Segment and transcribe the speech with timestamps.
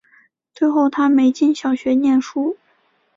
[0.55, 2.57] 最后她没进小学念书